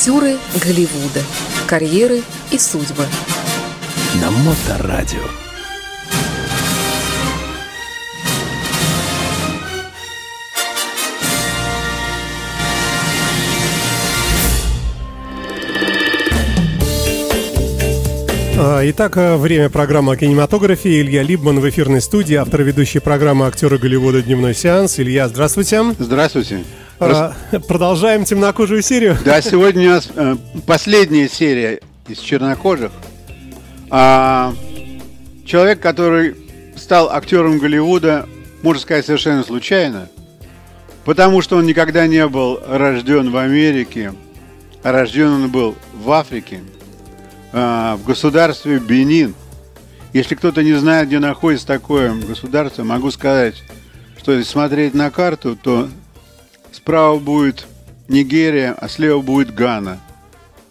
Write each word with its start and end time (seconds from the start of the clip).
Актеры 0.00 0.38
Голливуда. 0.64 1.20
Карьеры 1.66 2.22
и 2.50 2.58
судьбы. 2.58 3.04
На 4.18 4.30
Моторадио. 4.30 5.18
А, 18.56 18.80
итак, 18.84 19.18
э, 19.18 19.36
время 19.36 19.68
программы 19.68 20.14
о 20.14 20.16
кинематографе. 20.16 21.02
Илья 21.02 21.22
Либман 21.22 21.60
в 21.60 21.68
эфирной 21.68 22.00
студии, 22.00 22.36
автор 22.36 22.62
ведущей 22.62 23.00
программы 23.00 23.46
«Актеры 23.46 23.76
Голливуда. 23.76 24.22
Дневной 24.22 24.54
сеанс». 24.54 24.98
Илья, 24.98 25.28
здравствуйте. 25.28 25.94
Здравствуйте. 25.98 26.64
А, 27.00 27.32
продолжаем 27.66 28.24
темнокожую 28.24 28.82
серию. 28.82 29.16
Да, 29.24 29.40
сегодня 29.40 29.88
у 29.88 29.90
нас 29.94 30.08
э, 30.14 30.36
последняя 30.66 31.28
серия 31.28 31.80
из 32.06 32.18
чернокожих. 32.18 32.92
А, 33.90 34.54
человек, 35.44 35.80
который 35.80 36.36
стал 36.76 37.10
актером 37.10 37.58
Голливуда, 37.58 38.28
можно 38.62 38.80
сказать, 38.80 39.06
совершенно 39.06 39.42
случайно, 39.42 40.08
потому 41.04 41.42
что 41.42 41.56
он 41.56 41.66
никогда 41.66 42.06
не 42.06 42.26
был 42.28 42.60
рожден 42.68 43.30
в 43.30 43.36
Америке, 43.36 44.12
а 44.82 44.92
рожден 44.92 45.28
он 45.28 45.50
был 45.50 45.74
в 45.94 46.10
Африке– 46.12 46.60
а, 47.52 47.96
в 47.96 48.04
государстве 48.04 48.78
Бенин. 48.78 49.34
Если 50.12 50.34
кто-то 50.34 50.62
не 50.62 50.74
знает, 50.74 51.08
где 51.08 51.18
находится 51.18 51.66
такое 51.66 52.14
государство, 52.14 52.84
могу 52.84 53.10
сказать, 53.10 53.62
что 54.18 54.32
если 54.32 54.50
смотреть 54.50 54.94
на 54.94 55.10
карту, 55.10 55.56
то 55.56 55.88
справа 56.90 57.20
будет 57.20 57.66
Нигерия, 58.08 58.72
а 58.76 58.88
слева 58.88 59.20
будет 59.20 59.54
Гана. 59.54 60.00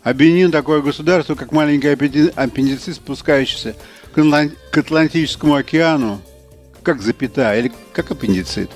А 0.03 0.13
Бенин 0.13 0.51
такое 0.51 0.81
государство, 0.81 1.33
как 1.35 1.53
маленький 1.53 1.87
аппендицит, 1.87 2.95
спускающийся 2.95 3.73
к 4.11 4.77
Атлантическому 4.77 5.55
океану, 5.55 6.19
как 6.83 7.01
запятая, 7.01 7.59
или 7.59 7.71
как 7.93 8.11
аппендицит. 8.11 8.69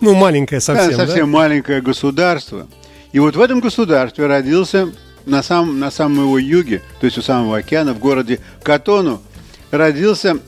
Ну, 0.00 0.16
маленькое 0.16 0.60
совсем, 0.60 0.90
да? 0.90 0.96
Совсем 0.96 1.30
да? 1.30 1.38
маленькое 1.38 1.80
государство. 1.80 2.66
И 3.12 3.20
вот 3.20 3.36
в 3.36 3.40
этом 3.40 3.60
государстве 3.60 4.26
родился 4.26 4.92
на 5.26 5.44
самом, 5.44 5.78
на 5.78 5.92
самом 5.92 6.24
его 6.24 6.38
юге, 6.40 6.82
то 6.98 7.06
есть 7.06 7.18
у 7.18 7.22
самого 7.22 7.58
океана, 7.58 7.94
в 7.94 8.00
городе 8.00 8.40
Катону, 8.64 9.22
родился 9.70 10.40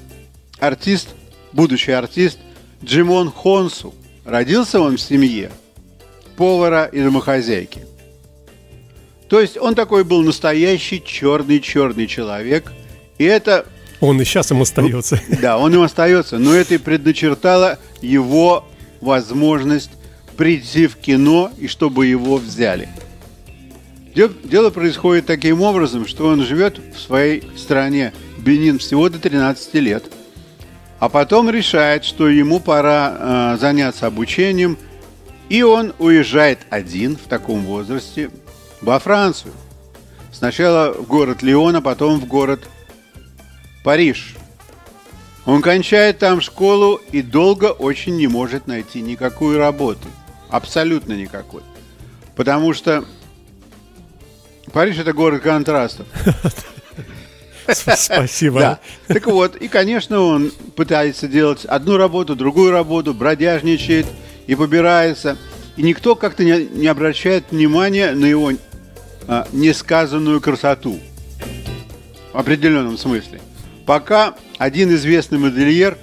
артист, 0.59 1.11
будущий 1.53 1.93
артист 1.93 2.41
Джимон 2.83 3.31
Хонсу. 3.31 3.95
Родился 4.25 4.81
он 4.81 4.97
в 4.97 5.01
семье 5.01 5.53
повара 6.37 6.85
и 6.85 7.03
домохозяйки. 7.03 7.87
То 9.29 9.41
есть 9.41 9.57
он 9.57 9.75
такой 9.75 10.05
был 10.05 10.23
настоящий 10.23 11.03
черный-черный 11.05 12.07
человек. 12.07 12.73
И 13.19 13.25
это... 13.25 13.67
Он 14.01 14.21
и 14.21 14.25
сейчас 14.25 14.51
им 14.51 14.63
остается. 14.63 15.21
Да, 15.41 15.59
он 15.59 15.75
им 15.75 15.83
остается. 15.83 16.39
Но 16.39 16.55
это 16.55 16.75
и 16.75 16.79
предначертало 16.79 17.79
его 18.01 18.65
возможность 19.01 19.91
прийти 20.37 20.87
в 20.87 20.97
кино 20.97 21.51
и 21.59 21.67
чтобы 21.67 22.07
его 22.07 22.37
взяли. 22.37 22.89
Дело 24.15 24.71
происходит 24.71 25.27
таким 25.27 25.61
образом, 25.61 26.07
что 26.07 26.29
он 26.29 26.43
живет 26.43 26.81
в 26.95 26.99
своей 26.99 27.43
стране, 27.57 28.13
Бенин, 28.39 28.79
всего 28.79 29.09
до 29.09 29.19
13 29.19 29.75
лет. 29.75 30.05
А 30.99 31.11
потом 31.11 31.51
решает, 31.51 32.05
что 32.05 32.29
ему 32.29 32.59
пора 32.59 33.17
э, 33.19 33.59
заняться 33.61 34.07
обучением, 34.07 34.79
и 35.49 35.63
он 35.63 35.95
уезжает 35.99 36.61
один 36.71 37.17
в 37.17 37.29
таком 37.29 37.65
возрасте 37.65 38.31
во 38.81 38.99
Францию. 38.99 39.53
Сначала 40.33 40.93
в 40.93 41.07
город 41.07 41.43
Лион, 41.43 41.77
а 41.77 41.81
потом 41.81 42.21
в 42.21 42.27
город 42.27 42.69
Париж. 43.85 44.35
Он 45.47 45.63
кончает 45.63 46.19
там 46.19 46.41
школу 46.41 47.01
и 47.13 47.23
долго 47.23 47.67
очень 47.67 48.17
не 48.17 48.27
может 48.27 48.67
найти 48.67 49.01
никакую 49.01 49.59
работу. 49.59 50.09
Абсолютно 50.51 51.13
никакой. 51.13 51.63
Потому 52.35 52.75
что 52.75 53.05
Париж 54.73 54.99
это 54.99 55.13
город 55.13 55.43
контрастов. 55.43 56.07
Спасибо. 57.69 58.61
Да. 58.61 58.79
Так 59.07 59.27
вот, 59.27 59.57
и, 59.57 59.69
конечно, 59.69 60.21
он 60.21 60.53
пытается 60.77 61.29
делать 61.29 61.65
одну 61.65 61.97
работу, 61.97 62.37
другую 62.37 62.73
работу, 62.73 63.15
бродяжничает 63.15 64.07
и 64.47 64.55
побирается. 64.55 65.37
И 65.77 65.83
никто 65.83 66.15
как-то 66.15 66.45
не, 66.45 66.67
не 66.67 66.87
обращает 66.87 67.45
внимания 67.51 68.13
на 68.13 68.27
его 68.27 68.53
а, 69.29 69.47
несказанную 69.53 70.41
красоту. 70.41 70.99
В 72.33 72.39
определенном 72.39 72.99
смысле. 72.99 73.41
Пока 73.87 74.35
один 74.59 74.95
известный 74.95 75.39
модельер 75.39 75.97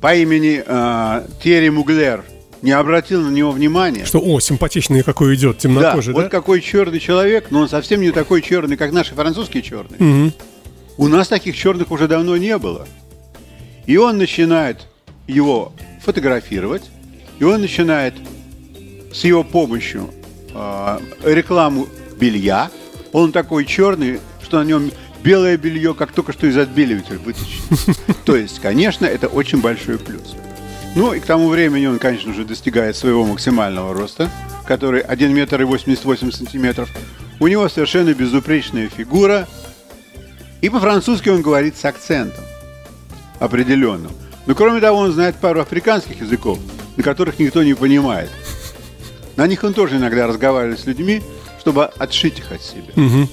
по 0.00 0.14
имени 0.14 0.62
а, 0.66 1.26
Терри 1.42 1.68
Муглер– 1.68 2.24
не 2.62 2.72
обратил 2.72 3.22
на 3.22 3.30
него 3.30 3.52
внимания. 3.52 4.04
Что, 4.04 4.20
о, 4.20 4.40
симпатичный 4.40 5.02
какой 5.02 5.34
идет, 5.34 5.58
темнокожий, 5.58 6.12
да? 6.12 6.18
да? 6.18 6.22
вот 6.24 6.30
какой 6.30 6.60
черный 6.60 7.00
человек, 7.00 7.46
но 7.50 7.60
он 7.60 7.68
совсем 7.68 8.00
не 8.00 8.10
такой 8.10 8.42
черный, 8.42 8.76
как 8.76 8.92
наши 8.92 9.14
французские 9.14 9.62
черные. 9.62 9.98
Угу. 9.98 10.32
У 10.98 11.08
нас 11.08 11.28
таких 11.28 11.56
черных 11.56 11.90
уже 11.90 12.08
давно 12.08 12.36
не 12.36 12.56
было. 12.58 12.86
И 13.86 13.96
он 13.96 14.18
начинает 14.18 14.86
его 15.30 15.72
фотографировать, 16.02 16.90
и 17.38 17.44
он 17.44 17.60
начинает 17.60 18.14
с 19.12 19.24
его 19.24 19.44
помощью 19.44 20.10
э, 20.54 20.98
рекламу 21.24 21.88
белья. 22.18 22.70
Он 23.12 23.32
такой 23.32 23.64
черный, 23.64 24.20
что 24.42 24.58
на 24.58 24.64
нем 24.64 24.90
белое 25.22 25.56
белье, 25.56 25.94
как 25.94 26.12
только 26.12 26.32
что 26.32 26.46
из 26.46 26.56
отбеливателя 26.56 27.18
вытащено. 27.18 27.94
То 28.24 28.36
есть, 28.36 28.60
конечно, 28.60 29.06
это 29.06 29.28
очень 29.28 29.60
большой 29.60 29.98
плюс. 29.98 30.34
Ну 30.94 31.12
и 31.12 31.20
к 31.20 31.24
тому 31.24 31.48
времени 31.48 31.86
он, 31.86 31.98
конечно 31.98 32.34
же, 32.34 32.44
достигает 32.44 32.96
своего 32.96 33.24
максимального 33.24 33.94
роста, 33.94 34.28
который 34.66 35.00
1 35.00 35.32
метр 35.32 35.60
и 35.60 35.64
88 35.64 36.32
сантиметров. 36.32 36.90
У 37.38 37.46
него 37.46 37.68
совершенно 37.68 38.12
безупречная 38.12 38.88
фигура. 38.88 39.48
И 40.60 40.68
по-французски 40.68 41.28
он 41.28 41.42
говорит 41.42 41.76
с 41.76 41.84
акцентом 41.84 42.44
определенным. 43.38 44.12
Но 44.46 44.54
кроме 44.54 44.80
того, 44.80 44.98
он 44.98 45.12
знает 45.12 45.36
пару 45.36 45.60
африканских 45.60 46.20
языков, 46.20 46.58
на 46.96 47.02
которых 47.02 47.38
никто 47.38 47.62
не 47.62 47.74
понимает. 47.74 48.30
На 49.36 49.46
них 49.46 49.62
он 49.64 49.74
тоже 49.74 49.96
иногда 49.96 50.26
разговаривает 50.26 50.80
с 50.80 50.86
людьми, 50.86 51.22
чтобы 51.60 51.84
отшить 51.84 52.38
их 52.38 52.52
от 52.52 52.62
себя. 52.62 52.92
Угу. 52.96 53.28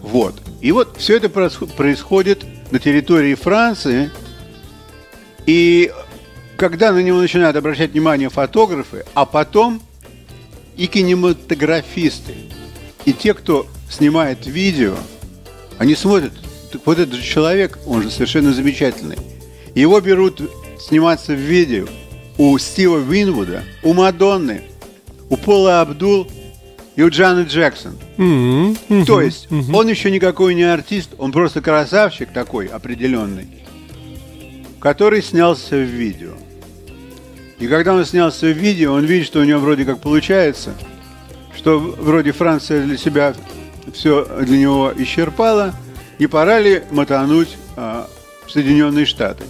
Вот. 0.00 0.34
И 0.60 0.72
вот 0.72 0.96
все 0.98 1.16
это 1.16 1.28
происходит 1.28 2.44
на 2.70 2.78
территории 2.78 3.34
Франции. 3.34 4.10
И 5.46 5.92
когда 6.56 6.92
на 6.92 7.02
него 7.02 7.20
начинают 7.20 7.56
обращать 7.56 7.92
внимание 7.92 8.30
фотографы, 8.30 9.04
а 9.14 9.26
потом 9.26 9.82
и 10.76 10.86
кинематографисты, 10.86 12.34
и 13.04 13.12
те, 13.12 13.34
кто 13.34 13.66
снимает 13.90 14.46
видео, 14.46 14.94
они 15.78 15.94
смотрят, 15.94 16.32
вот 16.84 16.98
этот 16.98 17.22
человек, 17.22 17.78
он 17.86 18.02
же 18.02 18.10
совершенно 18.10 18.52
замечательный. 18.52 19.18
Его 19.76 20.00
берут 20.00 20.40
сниматься 20.80 21.34
в 21.34 21.38
видео 21.38 21.86
у 22.38 22.56
Стива 22.56 22.96
Винвуда, 22.96 23.62
у 23.82 23.92
Мадонны, 23.92 24.62
у 25.28 25.36
Пола 25.36 25.82
Абдул 25.82 26.26
и 26.96 27.02
у 27.02 27.10
Джаны 27.10 27.42
Джексон. 27.42 27.98
Mm-hmm. 28.16 28.78
Mm-hmm. 28.88 29.04
То 29.04 29.20
есть 29.20 29.48
mm-hmm. 29.50 29.76
он 29.76 29.88
еще 29.88 30.10
никакой 30.10 30.54
не 30.54 30.62
артист, 30.62 31.10
он 31.18 31.30
просто 31.30 31.60
красавчик 31.60 32.30
такой 32.32 32.68
определенный, 32.68 33.48
который 34.80 35.22
снялся 35.22 35.76
в 35.76 35.82
видео. 35.84 36.32
И 37.58 37.68
когда 37.68 37.92
он 37.92 38.06
снялся 38.06 38.46
в 38.46 38.56
видео, 38.56 38.94
он 38.94 39.04
видит, 39.04 39.26
что 39.26 39.40
у 39.40 39.44
него 39.44 39.60
вроде 39.60 39.84
как 39.84 40.00
получается, 40.00 40.72
что 41.54 41.78
вроде 41.78 42.32
Франция 42.32 42.82
для 42.82 42.96
себя 42.96 43.34
все 43.92 44.24
для 44.40 44.56
него 44.56 44.90
исчерпала, 44.96 45.74
и 46.18 46.26
пора 46.26 46.60
ли 46.60 46.82
мотануть 46.90 47.58
а, 47.76 48.08
в 48.46 48.50
Соединенные 48.50 49.04
Штаты. 49.04 49.44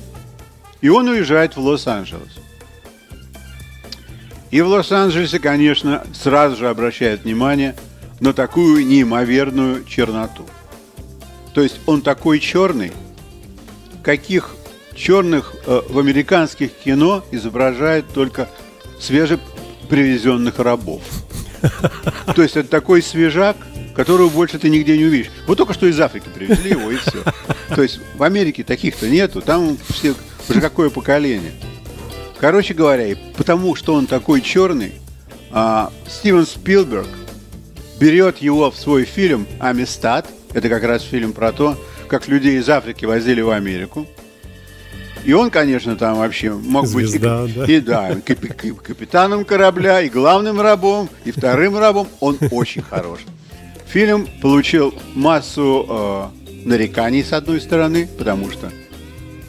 И 0.87 0.88
он 0.88 1.09
уезжает 1.09 1.56
в 1.56 1.61
Лос-Анджелес. 1.61 2.31
И 4.53 4.61
в 4.61 4.69
Лос-Анджелесе, 4.69 5.41
конечно, 5.41 6.05
сразу 6.15 6.55
же 6.55 6.69
обращает 6.69 7.25
внимание 7.25 7.75
на 8.21 8.33
такую 8.33 8.87
неимоверную 8.87 9.85
черноту. 9.85 10.47
То 11.55 11.62
есть 11.62 11.81
он 11.87 12.03
такой 12.03 12.38
черный, 12.38 12.93
каких 14.05 14.55
черных 14.94 15.56
э, 15.67 15.83
в 15.88 15.99
американских 15.99 16.71
кино 16.73 17.25
изображают 17.32 18.06
только 18.15 18.49
свежепривезенных 19.00 20.61
рабов. 20.61 21.03
То 22.32 22.43
есть 22.43 22.56
это 22.56 22.69
такой 22.69 23.03
свежак, 23.03 23.56
которого 23.97 24.29
больше 24.29 24.61
ты 24.61 24.71
нигде 24.71 24.97
не 24.97 25.06
увидишь. 25.06 25.32
Вот 25.49 25.59
только 25.59 25.75
что 25.75 25.87
из 25.87 25.99
Африки 25.99 26.29
привезли 26.32 26.71
его, 26.71 26.93
и 26.93 26.97
все. 26.97 27.25
То 27.75 27.82
есть 27.82 27.99
в 28.15 28.23
Америке 28.23 28.62
таких-то 28.62 29.09
нету, 29.09 29.41
там 29.41 29.77
все 29.89 30.15
уже 30.48 30.60
какое 30.60 30.90
поколение. 30.90 31.52
Короче 32.38 32.75
говоря, 32.75 33.16
потому 33.37 33.75
что 33.75 33.94
он 33.94 34.06
такой 34.06 34.40
черный, 34.40 34.93
а, 35.50 35.90
Стивен 36.08 36.46
Спилберг 36.46 37.08
берет 37.98 38.38
его 38.38 38.70
в 38.70 38.76
свой 38.76 39.04
фильм 39.04 39.46
«Амистад». 39.58 40.26
Это 40.52 40.69
как 40.69 40.82
раз 40.84 41.02
фильм 41.02 41.32
про 41.32 41.52
то, 41.52 41.78
как 42.08 42.28
людей 42.28 42.58
из 42.58 42.69
Африки 42.69 43.04
возили 43.04 43.40
в 43.40 43.50
Америку. 43.50 44.06
И 45.25 45.32
он, 45.32 45.50
конечно, 45.50 45.96
там 45.96 46.19
вообще 46.19 46.52
мог 46.52 46.87
Звезда, 46.87 47.43
быть 47.43 47.69
и, 47.69 47.81
да. 47.81 48.12
и 48.12 48.14
да, 48.14 48.20
кап- 48.25 48.81
капитаном 48.82 49.44
корабля, 49.44 50.00
и 50.02 50.08
главным 50.08 50.60
рабом, 50.60 51.08
и 51.25 51.32
вторым 51.32 51.76
рабом. 51.76 52.06
Он 52.20 52.38
очень 52.52 52.82
хорош. 52.82 53.20
Фильм 53.88 54.28
получил 54.40 54.94
массу 55.14 55.87
э, 55.88 56.26
нареканий 56.64 57.25
с 57.25 57.32
одной 57.32 57.60
стороны, 57.60 58.08
потому 58.19 58.50
что 58.50 58.70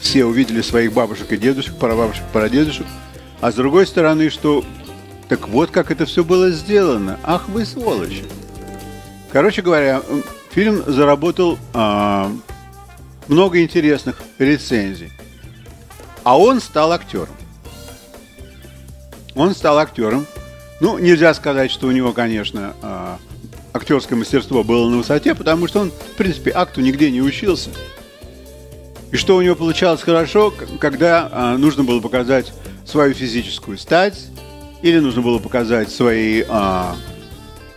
все 0.00 0.24
увидели 0.24 0.62
своих 0.62 0.92
бабушек 0.92 1.32
и 1.32 1.36
дедушек, 1.36 1.74
прабабушек, 1.76 2.24
прадедушек, 2.32 2.86
а 3.40 3.52
с 3.52 3.54
другой 3.54 3.86
стороны, 3.86 4.30
что 4.30 4.64
так 5.28 5.48
вот 5.48 5.70
как 5.70 5.90
это 5.90 6.06
все 6.06 6.24
было 6.24 6.50
сделано. 6.50 7.18
Ах 7.22 7.48
вы 7.48 7.64
сволочи. 7.64 8.24
Короче 9.30 9.62
говоря, 9.62 10.02
фильм 10.50 10.82
заработал 10.86 11.58
а, 11.74 12.32
много 13.28 13.62
интересных 13.62 14.20
рецензий. 14.38 15.12
А 16.24 16.38
он 16.38 16.60
стал 16.60 16.92
актером. 16.92 17.34
Он 19.34 19.54
стал 19.54 19.78
актером. 19.78 20.26
Ну, 20.80 20.98
нельзя 20.98 21.34
сказать, 21.34 21.70
что 21.70 21.88
у 21.88 21.90
него, 21.90 22.12
конечно, 22.12 22.74
а, 22.82 23.18
актерское 23.72 24.18
мастерство 24.18 24.64
было 24.64 24.88
на 24.88 24.96
высоте, 24.96 25.34
потому 25.34 25.68
что 25.68 25.80
он, 25.80 25.90
в 25.90 26.16
принципе, 26.16 26.52
акту 26.54 26.80
нигде 26.80 27.10
не 27.10 27.20
учился. 27.20 27.70
И 29.10 29.16
что 29.16 29.36
у 29.36 29.42
него 29.42 29.54
получалось 29.54 30.02
хорошо, 30.02 30.52
когда 30.80 31.28
а, 31.32 31.56
нужно 31.56 31.82
было 31.84 32.00
показать 32.00 32.52
свою 32.84 33.14
физическую 33.14 33.78
стать, 33.78 34.26
или 34.82 34.98
нужно 34.98 35.22
было 35.22 35.38
показать 35.38 35.90
свои 35.90 36.44
а, 36.48 36.94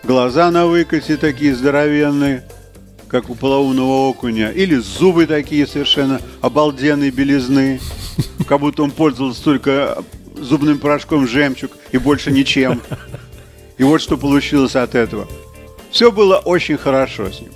глаза 0.04 0.52
на 0.52 0.68
выкате 0.68 1.16
такие 1.18 1.56
здоровенные, 1.56 2.44
как 3.08 3.30
у 3.30 3.36
полоумного 3.36 4.10
окуня, 4.10 4.52
или 4.52 4.76
зубы 4.76 5.26
такие 5.26 5.68
совершенно 5.68 6.22
обалденные 6.42 7.12
белизны, 7.12 7.80
как 8.48 8.60
будто 8.60 8.84
он 8.84 8.92
пользовался 8.92 9.44
только 9.44 10.04
зубным 10.36 10.80
порошком 10.80 11.28
жемчуг 11.28 11.72
и 11.92 11.98
больше 11.98 12.32
ничем. 12.32 12.82
И 13.78 13.84
вот 13.84 14.02
что 14.02 14.18
получилось 14.18 14.76
от 14.76 14.96
этого. 14.96 15.28
Все 15.92 16.12
было 16.12 16.38
очень 16.38 16.78
хорошо 16.78 17.32
с 17.32 17.40
ним. 17.40 17.52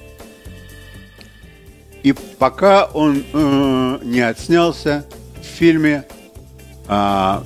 И 2.05 2.13
пока 2.13 2.85
он 2.85 3.25
э, 3.33 3.99
не 4.03 4.19
отснялся 4.19 5.03
в 5.41 5.43
фильме 5.43 6.05
а, 6.87 7.43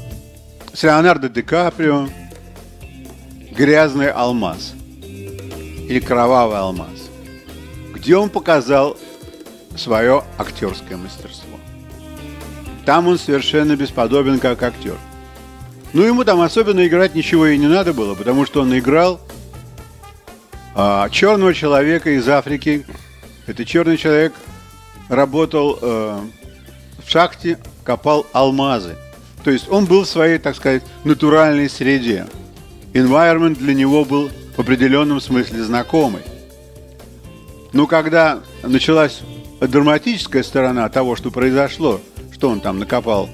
с 0.73 0.83
Леонардо 0.83 1.29
Ди 1.29 1.41
Каприо 1.41 2.09
«Грязный 3.51 4.11
алмаз» 4.11 4.73
или 5.01 6.01
«Кровавый 6.01 6.57
алмаз», 6.57 7.09
где 7.93 8.17
он 8.17 8.29
показал 8.29 8.97
свое 9.77 10.25
актерское 10.37 10.97
мастерство. 10.97 11.57
Там 12.85 13.07
он 13.07 13.17
совершенно 13.17 13.77
бесподобен 13.77 14.39
как 14.39 14.61
актер. 14.61 14.97
Ну, 15.93 16.03
ему 16.03 16.25
там 16.25 16.41
особенно 16.41 16.85
играть 16.85 17.15
ничего 17.15 17.47
и 17.47 17.57
не 17.57 17.67
надо 17.67 17.93
было, 17.93 18.13
потому 18.13 18.45
что 18.45 18.63
он 18.63 18.77
играл 18.77 19.21
а, 20.75 21.07
черного 21.07 21.53
человека 21.53 22.09
из 22.09 22.27
Африки. 22.27 22.85
Это 23.47 23.63
черный 23.63 23.95
человек 23.95 24.33
работал 25.09 25.77
э, 25.81 26.19
в 27.03 27.09
шахте, 27.09 27.57
копал 27.83 28.25
алмазы. 28.31 28.95
То 29.43 29.51
есть 29.51 29.69
он 29.69 29.85
был 29.85 30.03
в 30.03 30.07
своей, 30.07 30.37
так 30.37 30.55
сказать, 30.55 30.83
натуральной 31.03 31.69
среде. 31.69 32.27
Environment 32.93 33.55
для 33.55 33.73
него 33.73 34.05
был 34.05 34.29
в 34.55 34.59
определенном 34.59 35.19
смысле 35.19 35.63
знакомый. 35.63 36.21
Но 37.73 37.87
когда 37.87 38.39
началась 38.63 39.21
драматическая 39.59 40.43
сторона 40.43 40.89
того, 40.89 41.15
что 41.15 41.31
произошло, 41.31 42.01
что 42.31 42.49
он 42.49 42.61
там 42.61 42.79
накопал 42.79 43.29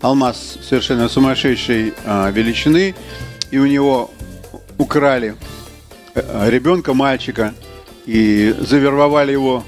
алмаз 0.00 0.58
совершенно 0.62 1.08
сумасшедшей 1.08 1.94
а, 2.04 2.30
величины, 2.30 2.94
и 3.50 3.58
у 3.58 3.66
него 3.66 4.10
украли 4.78 5.36
э, 6.14 6.50
ребенка, 6.50 6.94
мальчика, 6.94 7.54
и 8.06 8.54
завербовали 8.58 9.32
его 9.32 9.62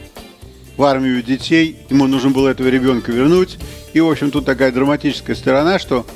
в 0.77 0.83
армию 0.83 1.23
детей. 1.23 1.77
Ему 1.91 2.07
нужно 2.07 2.31
было 2.31 2.49
этого 2.49 2.69
ребенка 2.69 3.13
вернуть. 3.13 3.59
И, 3.93 4.01
в 4.01 4.09
общем, 4.11 4.31
тут 4.31 4.45
такая 4.45 4.73
драматическая 4.73 5.37
сторона, 5.37 5.79
что 5.79 6.07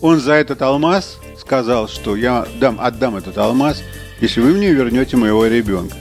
он 0.00 0.20
за 0.20 0.34
этот 0.34 0.62
алмаз 0.62 1.18
сказал, 1.38 1.88
что 1.88 2.16
я 2.16 2.46
дам, 2.58 2.78
отдам 2.80 3.16
этот 3.16 3.38
алмаз, 3.38 3.82
если 4.20 4.40
вы 4.40 4.52
мне 4.52 4.72
вернете 4.72 5.16
моего 5.16 5.46
ребенка. 5.46 5.96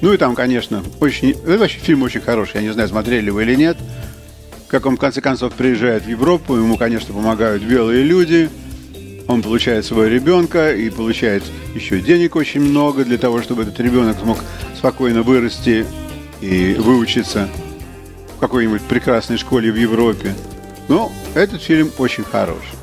Ну 0.00 0.12
и 0.12 0.16
там, 0.16 0.34
конечно, 0.34 0.82
очень... 1.00 1.34
Вообще 1.44 1.78
фильм 1.78 2.02
очень 2.02 2.20
хороший. 2.20 2.56
Я 2.56 2.62
не 2.62 2.72
знаю, 2.72 2.88
смотрели 2.88 3.30
вы 3.30 3.42
или 3.42 3.54
нет. 3.54 3.76
Как 4.68 4.86
он, 4.86 4.96
в 4.96 5.00
конце 5.00 5.20
концов, 5.20 5.54
приезжает 5.54 6.04
в 6.04 6.08
Европу, 6.08 6.54
ему, 6.54 6.76
конечно, 6.76 7.14
помогают 7.14 7.62
белые 7.62 8.04
люди. 8.04 8.50
Он 9.26 9.42
получает 9.42 9.84
своего 9.84 10.06
ребенка 10.06 10.74
и 10.74 10.88
получает 10.90 11.42
еще 11.74 12.00
денег 12.00 12.36
очень 12.36 12.60
много 12.60 13.04
для 13.04 13.18
того, 13.18 13.42
чтобы 13.42 13.62
этот 13.62 13.78
ребенок 13.80 14.18
смог 14.18 14.38
спокойно 14.76 15.22
вырасти 15.22 15.86
и 16.40 16.74
выучиться 16.74 17.48
в 18.36 18.40
какой-нибудь 18.40 18.82
прекрасной 18.82 19.36
школе 19.36 19.72
в 19.72 19.76
Европе. 19.76 20.34
Но 20.88 21.12
этот 21.34 21.62
фильм 21.62 21.90
очень 21.98 22.24
хороший. 22.24 22.76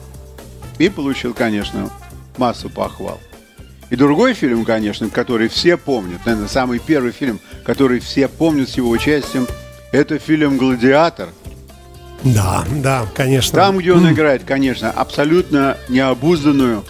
И 0.77 0.89
получил, 0.89 1.33
конечно, 1.33 1.89
массу 2.37 2.69
похвал. 2.69 3.19
И 3.89 3.95
другой 3.95 4.33
фильм, 4.33 4.65
конечно, 4.65 5.09
который 5.09 5.47
все 5.47 5.77
помнят, 5.77 6.25
наверное, 6.25 6.49
самый 6.49 6.79
первый 6.79 7.11
фильм, 7.11 7.39
который 7.63 7.99
все 7.99 8.27
помнят 8.27 8.69
с 8.69 8.77
его 8.77 8.89
участием, 8.89 9.47
это 9.91 10.19
фильм 10.19 10.57
«Гладиатор». 10.57 11.29
Да, 12.23 12.65
да, 12.83 13.05
конечно. 13.13 13.55
Там, 13.55 13.77
где 13.77 13.93
он 13.93 14.11
играет, 14.11 14.43
конечно, 14.43 14.89
абсолютно 14.89 15.77
необузданную 15.89 16.83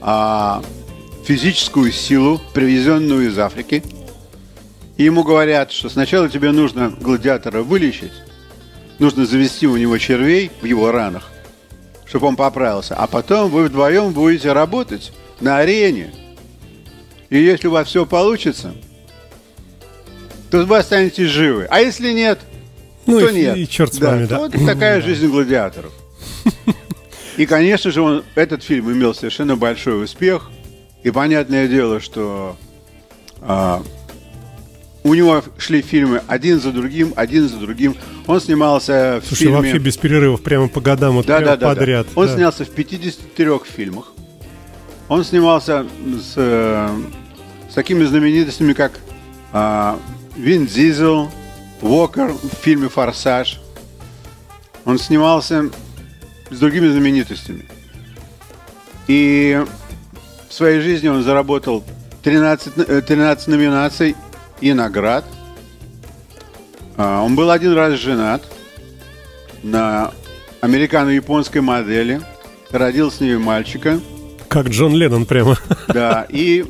а, 0.00 0.62
физическую 1.24 1.92
силу, 1.92 2.40
привезенную 2.54 3.28
из 3.28 3.38
Африки. 3.38 3.84
И 5.00 5.04
ему 5.04 5.24
говорят, 5.24 5.72
что 5.72 5.88
сначала 5.88 6.28
тебе 6.28 6.52
нужно 6.52 6.90
гладиатора 6.90 7.62
вылечить, 7.62 8.12
нужно 8.98 9.24
завести 9.24 9.66
у 9.66 9.78
него 9.78 9.96
червей 9.96 10.50
в 10.60 10.66
его 10.66 10.92
ранах, 10.92 11.30
чтобы 12.04 12.26
он 12.26 12.36
поправился, 12.36 12.96
а 12.96 13.06
потом 13.06 13.50
вы 13.50 13.64
вдвоем 13.64 14.12
будете 14.12 14.52
работать 14.52 15.10
на 15.40 15.56
арене. 15.56 16.12
И 17.30 17.38
если 17.38 17.68
у 17.68 17.70
вас 17.70 17.88
все 17.88 18.04
получится, 18.04 18.74
то 20.50 20.66
вы 20.66 20.76
останетесь 20.76 21.30
живы. 21.30 21.66
А 21.70 21.80
если 21.80 22.12
нет, 22.12 22.40
Ну 23.06 23.20
то 23.20 23.30
и, 23.30 23.34
нет. 23.36 23.56
и 23.56 23.66
черт 23.66 23.94
с 23.94 23.96
Да, 23.96 24.10
вами, 24.10 24.26
да. 24.26 24.38
Вот 24.40 24.52
такая 24.66 25.00
жизнь 25.00 25.28
гладиаторов. 25.28 25.94
И, 27.38 27.46
конечно 27.46 27.90
же, 27.90 28.02
он, 28.02 28.22
этот 28.34 28.62
фильм 28.62 28.92
имел 28.92 29.14
совершенно 29.14 29.56
большой 29.56 30.04
успех. 30.04 30.50
И 31.02 31.10
понятное 31.10 31.68
дело, 31.68 32.00
что 32.00 32.58
а, 33.40 33.82
у 35.02 35.14
него 35.14 35.42
шли 35.58 35.80
фильмы 35.82 36.22
один 36.26 36.60
за 36.60 36.72
другим, 36.72 37.12
один 37.16 37.48
за 37.48 37.56
другим. 37.56 37.96
Он 38.26 38.40
снимался 38.40 39.20
в 39.22 39.26
Слушай, 39.26 39.44
фильме... 39.44 39.56
вообще 39.56 39.78
без 39.78 39.96
перерывов, 39.96 40.42
прямо 40.42 40.68
по 40.68 40.80
годам, 40.80 41.14
вот 41.14 41.26
Да, 41.26 41.38
прямо 41.38 41.56
да, 41.56 41.56
да, 41.56 41.74
подряд. 41.74 42.06
да. 42.14 42.20
Он 42.20 42.26
да. 42.26 42.34
снялся 42.34 42.64
в 42.64 42.70
53 42.70 43.48
фильмах. 43.64 44.12
Он 45.08 45.24
снимался 45.24 45.86
с, 46.04 46.34
э, 46.36 46.88
с 47.70 47.74
такими 47.74 48.04
знаменитостями, 48.04 48.74
как 48.74 48.92
а, 49.52 49.98
Вин 50.36 50.66
Дизел, 50.66 51.30
Уокер 51.82 52.32
в 52.32 52.54
фильме 52.62 52.88
«Форсаж». 52.88 53.60
Он 54.84 54.98
снимался 54.98 55.70
с 56.50 56.58
другими 56.58 56.88
знаменитостями. 56.88 57.64
И 59.08 59.60
в 60.48 60.52
своей 60.52 60.80
жизни 60.80 61.08
он 61.08 61.22
заработал 61.22 61.82
13, 62.22 62.72
э, 62.76 63.00
13 63.00 63.48
номинаций 63.48 64.14
и 64.60 64.72
наград. 64.72 65.24
А, 66.96 67.22
Он 67.22 67.34
был 67.34 67.50
один 67.50 67.72
раз 67.72 67.94
женат 67.94 68.42
на 69.62 70.12
американо-японской 70.60 71.60
модели. 71.60 72.20
Родил 72.70 73.10
с 73.10 73.20
ней 73.20 73.36
мальчика. 73.36 74.00
Как 74.48 74.68
Джон 74.68 74.94
Леннон 74.94 75.26
прямо. 75.26 75.56
Да, 75.88 76.26
и 76.28 76.64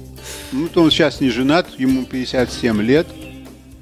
ну, 0.52 0.68
он 0.75 0.90
сейчас 0.90 1.20
не 1.20 1.30
женат, 1.30 1.68
ему 1.78 2.04
57 2.04 2.80
лет. 2.82 3.06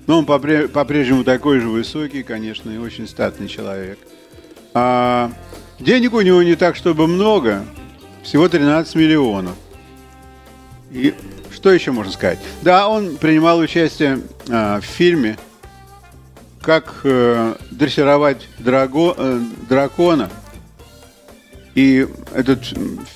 Но 0.07 0.19
он 0.21 0.25
попре- 0.25 0.69
по-прежнему 0.69 1.23
такой 1.23 1.61
же 1.61 1.69
высокий, 1.69 2.23
конечно, 2.23 2.71
и 2.71 2.79
очень 2.79 3.07
статный 3.07 3.47
человек. 3.47 3.99
А 4.73 5.31
денег 5.79 6.15
у 6.15 6.21
него 6.23 6.43
не 6.43 6.55
так, 6.55 6.77
чтобы 6.77 7.07
много. 7.07 7.65
Всего 8.23 8.49
13 8.49 8.95
миллионов. 8.95 9.55
И 10.91 11.15
что 11.59 11.73
еще 11.73 11.91
можно 11.91 12.13
сказать? 12.13 12.39
Да, 12.63 12.89
он 12.89 13.17
принимал 13.17 13.59
участие 13.59 14.21
а, 14.49 14.81
в 14.81 14.85
фильме 14.85 15.37
«Как 16.63 17.01
э, 17.03 17.55
дрессировать 17.73 18.47
драго- 18.61 19.15
э, 19.19 19.41
дракона». 19.69 20.31
И 21.75 22.07
этот 22.33 22.65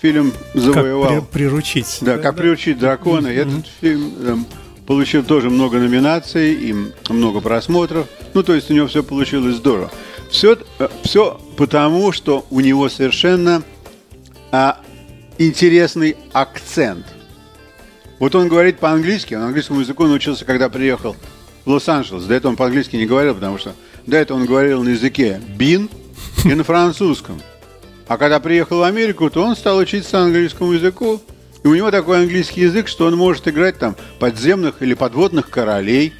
фильм 0.00 0.32
Как 0.52 0.60
завоевал... 0.60 1.22
при- 1.22 1.38
приручить. 1.38 1.98
Да, 2.00 2.18
как 2.18 2.34
приучить 2.36 2.78
дракона. 2.80 3.28
И 3.28 3.36
Этот 3.36 3.64
фильм 3.80 4.12
эм, 4.24 4.46
получил 4.88 5.22
тоже 5.22 5.48
много 5.48 5.78
номинаций 5.78 6.52
и 6.54 6.74
много 7.08 7.40
просмотров. 7.40 8.08
Ну, 8.34 8.42
то 8.42 8.54
есть 8.54 8.70
у 8.72 8.74
него 8.74 8.88
все 8.88 9.04
получилось 9.04 9.54
здорово. 9.56 9.90
Все, 10.30 10.58
э, 10.80 10.88
все 11.04 11.40
потому, 11.56 12.10
что 12.10 12.44
у 12.50 12.58
него 12.58 12.88
совершенно 12.88 13.62
а, 14.50 14.80
интересный 15.38 16.16
акцент. 16.32 17.06
Вот 18.22 18.36
он 18.36 18.46
говорит 18.46 18.78
по-английски, 18.78 19.34
он 19.34 19.42
английскому 19.42 19.80
языку 19.80 20.06
научился, 20.06 20.44
когда 20.44 20.68
приехал 20.68 21.16
в 21.64 21.70
Лос-Анджелес. 21.70 22.22
До 22.22 22.34
этого 22.34 22.52
он 22.52 22.56
по-английски 22.56 22.94
не 22.94 23.04
говорил, 23.04 23.34
потому 23.34 23.58
что 23.58 23.74
до 24.06 24.16
этого 24.16 24.38
он 24.38 24.46
говорил 24.46 24.84
на 24.84 24.90
языке 24.90 25.40
бин 25.56 25.90
и 26.44 26.54
на 26.54 26.62
французском. 26.62 27.42
А 28.06 28.16
когда 28.18 28.38
приехал 28.38 28.78
в 28.78 28.82
Америку, 28.84 29.28
то 29.28 29.42
он 29.42 29.56
стал 29.56 29.78
учиться 29.78 30.20
английскому 30.20 30.70
языку. 30.70 31.20
И 31.64 31.66
у 31.66 31.74
него 31.74 31.90
такой 31.90 32.20
английский 32.20 32.60
язык, 32.60 32.86
что 32.86 33.06
он 33.06 33.16
может 33.16 33.48
играть 33.48 33.80
там 33.80 33.96
подземных 34.20 34.82
или 34.82 34.94
подводных 34.94 35.50
королей. 35.50 36.12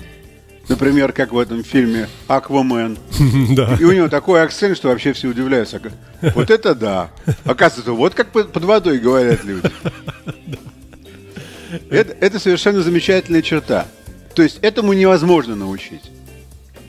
Например, 0.68 1.12
как 1.12 1.32
в 1.32 1.38
этом 1.38 1.62
фильме 1.62 2.08
«Аквамен». 2.26 2.98
Да. 3.54 3.76
И 3.78 3.84
у 3.84 3.92
него 3.92 4.08
такой 4.08 4.42
акцент, 4.42 4.76
что 4.76 4.88
вообще 4.88 5.12
все 5.12 5.28
удивляются. 5.28 5.80
Вот 6.34 6.50
это 6.50 6.74
да. 6.74 7.12
Оказывается, 7.44 7.92
вот 7.92 8.14
как 8.14 8.32
под 8.32 8.64
водой 8.64 8.98
говорят 8.98 9.44
люди. 9.44 9.70
Это, 11.90 12.16
это 12.20 12.38
совершенно 12.38 12.82
замечательная 12.82 13.42
черта. 13.42 13.86
То 14.34 14.42
есть 14.42 14.58
этому 14.62 14.92
невозможно 14.92 15.54
научить. 15.54 16.10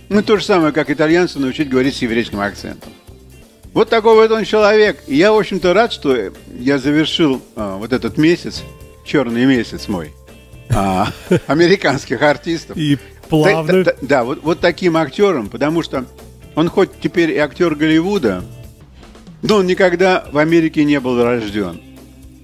Ну, 0.09 0.21
то 0.21 0.37
же 0.37 0.45
самое, 0.45 0.73
как 0.73 0.89
итальянцу 0.89 1.39
научить 1.39 1.69
говорить 1.69 1.95
с 1.95 2.01
еврейским 2.01 2.39
акцентом. 2.39 2.91
Вот 3.73 3.89
такой 3.89 4.15
вот 4.15 4.31
он 4.31 4.45
человек. 4.45 4.99
И 5.07 5.15
я, 5.15 5.33
в 5.33 5.37
общем-то, 5.37 5.73
рад, 5.73 5.91
что 5.91 6.31
я 6.59 6.77
завершил 6.77 7.41
а, 7.55 7.77
вот 7.77 7.91
этот 7.91 8.17
месяц, 8.17 8.63
черный 9.03 9.45
месяц 9.45 9.87
мой, 9.87 10.13
а, 10.69 11.07
американских 11.47 12.21
артистов. 12.21 12.77
И 12.77 12.99
плавно. 13.29 13.83
Да, 13.83 13.83
да, 13.83 13.97
да 14.01 14.23
вот, 14.23 14.43
вот 14.43 14.59
таким 14.59 14.95
актером, 14.97 15.49
потому 15.49 15.81
что 15.81 16.05
он 16.55 16.69
хоть 16.69 16.91
теперь 17.01 17.31
и 17.31 17.37
актер 17.37 17.73
Голливуда, 17.73 18.43
но 19.41 19.57
он 19.57 19.65
никогда 19.65 20.25
в 20.31 20.37
Америке 20.37 20.83
не 20.83 20.99
был 20.99 21.21
рожден. 21.23 21.81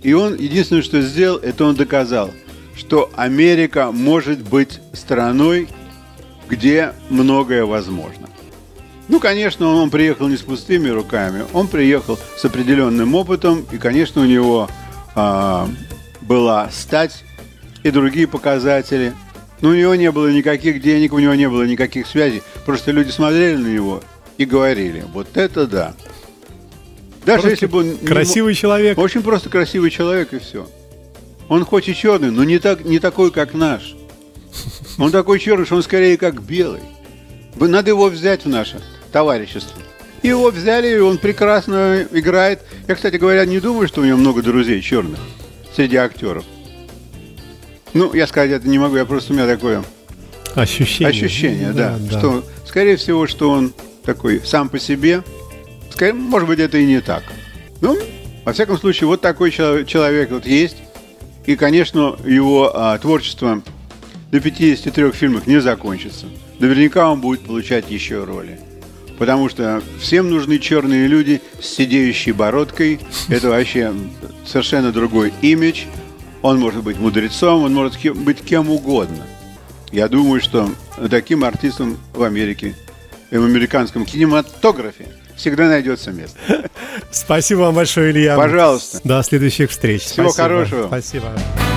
И 0.02 0.14
он 0.14 0.36
единственное, 0.36 0.82
что 0.82 1.02
сделал, 1.02 1.38
это 1.38 1.66
он 1.66 1.76
доказал, 1.76 2.32
что 2.76 3.10
Америка 3.16 3.92
может 3.92 4.40
быть 4.40 4.80
страной, 4.94 5.68
где 6.48 6.94
многое 7.10 7.66
возможно. 7.66 8.30
Ну, 9.10 9.20
конечно, 9.20 9.68
он 9.68 9.90
приехал 9.90 10.28
не 10.28 10.38
с 10.38 10.42
пустыми 10.42 10.88
руками, 10.88 11.44
он 11.54 11.68
приехал 11.68 12.20
с 12.38 12.46
определенным 12.46 13.16
опытом, 13.16 13.66
и, 13.72 13.78
конечно, 13.78 14.22
у 14.22 14.26
него 14.26 14.70
а, 15.16 15.68
была 16.22 16.70
стать 16.70 17.24
и 17.84 17.90
другие 17.92 18.28
показатели. 18.28 19.14
Но 19.62 19.70
у 19.70 19.74
него 19.74 19.96
не 19.96 20.12
было 20.12 20.32
никаких 20.32 20.82
денег, 20.82 21.12
у 21.12 21.20
него 21.20 21.34
не 21.34 21.50
было 21.50 21.64
никаких 21.64 22.08
связей. 22.08 22.44
Просто 22.66 22.92
люди 22.92 23.10
смотрели 23.10 23.58
на 23.58 23.68
него 23.68 24.02
и 24.38 24.46
говорили, 24.46 25.04
вот 25.12 25.36
это 25.36 25.68
да. 25.68 25.94
Даже 27.30 27.44
просто 27.44 27.50
если 27.50 27.66
бы 27.68 27.80
он... 27.80 27.98
Красивый 27.98 28.54
не... 28.54 28.58
человек. 28.58 28.98
Очень 28.98 29.22
просто 29.22 29.50
красивый 29.50 29.92
человек, 29.92 30.34
и 30.34 30.40
все. 30.40 30.68
Он 31.48 31.64
хоть 31.64 31.88
и 31.88 31.96
черный, 31.96 32.32
но 32.32 32.44
не, 32.44 32.58
так, 32.58 32.84
не 32.86 33.00
такой, 33.00 33.32
как 33.32 33.54
наш. 33.54 33.96
Он 34.98 35.12
такой 35.12 35.40
черный, 35.40 35.66
что 35.66 35.76
он 35.76 35.84
скорее 35.84 36.18
как 36.18 36.42
белый. 36.42 36.82
Надо 37.56 37.92
его 37.92 38.08
взять 38.08 38.46
в 38.46 38.50
наше 38.50 38.82
товарищество. 39.12 39.80
Его 40.24 40.50
взяли, 40.50 40.96
и 40.96 41.00
он 41.00 41.18
прекрасно 41.18 42.08
играет. 42.12 42.62
Я, 42.88 42.96
кстати 42.96 43.18
говоря, 43.18 43.46
не 43.46 43.60
думаю, 43.60 43.88
что 43.88 44.02
у 44.02 44.06
него 44.06 44.18
много 44.18 44.42
друзей 44.42 44.82
черных 44.82 45.20
среди 45.76 45.98
актеров. 45.98 46.44
Ну, 47.94 48.14
я 48.14 48.26
сказать 48.28 48.52
это 48.52 48.68
не 48.68 48.80
могу, 48.80 48.98
я 48.98 49.06
просто 49.06 49.34
у 49.34 49.36
меня 49.36 49.48
такое 49.48 49.84
ощущение, 50.56 51.10
ощущение 51.10 51.72
да, 51.74 51.98
да, 51.98 52.12
да. 52.12 52.20
что, 52.20 52.44
скорее 52.66 52.98
всего, 52.98 53.28
что 53.28 53.50
он 53.50 53.74
такой 54.04 54.42
сам 54.44 54.70
по 54.70 54.80
себе. 54.80 55.24
Скорее, 56.00 56.14
может 56.14 56.48
быть, 56.48 56.60
это 56.60 56.78
и 56.78 56.86
не 56.86 57.02
так. 57.02 57.24
Ну, 57.82 58.00
во 58.46 58.54
всяком 58.54 58.78
случае, 58.78 59.08
вот 59.08 59.20
такой 59.20 59.52
человек 59.52 60.32
вот 60.32 60.46
есть. 60.46 60.78
И, 61.46 61.58
конечно, 61.58 62.16
его 62.24 62.72
а, 62.74 62.98
творчество 62.98 63.62
до 64.32 64.40
53 64.40 65.12
фильмов 65.12 65.46
не 65.46 65.60
закончится. 65.60 66.28
Наверняка 66.60 67.12
он 67.12 67.20
будет 67.20 67.42
получать 67.42 67.92
еще 67.92 68.24
роли. 68.24 68.62
Потому 69.18 69.50
что 69.50 69.84
всем 70.00 70.30
нужны 70.30 70.60
черные 70.60 71.06
люди 71.08 71.42
с 71.62 71.66
сидеющей 71.66 72.32
бородкой. 72.32 73.02
Это 73.28 73.50
вообще 73.50 73.94
совершенно 74.46 74.94
другой 74.94 75.34
имидж. 75.42 75.84
Он 76.42 76.62
может 76.62 76.82
быть 76.82 76.98
мудрецом, 76.98 77.64
он 77.64 77.74
может 77.74 78.02
быть 78.16 78.40
кем 78.40 78.70
угодно. 78.70 79.28
Я 79.92 80.08
думаю, 80.08 80.40
что 80.40 80.70
таким 81.12 81.44
артистам 81.44 81.98
в 82.14 82.24
Америке 82.24 82.74
и 83.32 83.38
в 83.38 83.44
американском 83.44 84.06
кинематографе 84.06 85.08
всегда 85.40 85.68
найдется 85.68 86.12
место. 86.12 86.38
Спасибо 87.12 87.60
вам 87.62 87.76
большое, 87.76 88.12
Илья. 88.12 88.36
Пожалуйста. 88.36 89.00
До 89.04 89.24
следующих 89.24 89.72
встреч. 89.72 90.04
Всего 90.04 90.30
Спасибо. 90.30 90.44
хорошего. 90.44 90.88
Спасибо. 90.88 91.69